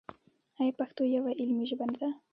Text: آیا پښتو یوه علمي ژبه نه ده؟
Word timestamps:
آیا 0.59 0.73
پښتو 0.79 1.01
یوه 1.15 1.31
علمي 1.41 1.65
ژبه 1.69 1.85
نه 1.91 1.97
ده؟ 2.01 2.09